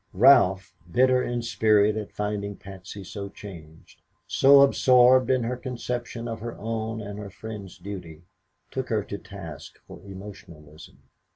Ralph, 0.15 0.73
bitter 0.91 1.21
in 1.21 1.43
spirit 1.43 1.95
at 1.95 2.11
finding 2.11 2.55
Patsy 2.55 3.03
so 3.03 3.29
changed, 3.29 4.01
so 4.25 4.61
absorbed 4.61 5.29
in 5.29 5.43
her 5.43 5.55
conception 5.55 6.27
of 6.27 6.39
her 6.39 6.57
own 6.57 6.99
and 7.01 7.19
her 7.19 7.29
friends' 7.29 7.77
duty, 7.77 8.23
took 8.71 8.89
her 8.89 9.03
to 9.03 9.19
task 9.19 9.77
for 9.85 9.99
emotionalism. 10.01 11.03